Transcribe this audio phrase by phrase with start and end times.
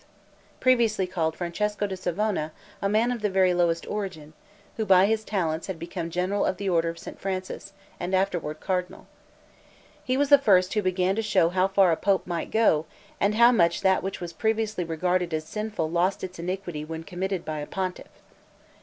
[0.59, 2.51] previously called Francesco da Savona,
[2.81, 4.33] a man of the very lowest origin,
[4.77, 7.19] who by his talents had become general of the order of St.
[7.21, 9.05] Francis, and afterward cardinal.
[10.03, 12.87] He was the first who began to show how far a pope might go,
[13.19, 17.45] and how much that which was previously regarded as sinful lost its iniquity when committed
[17.45, 18.09] by a pontiff.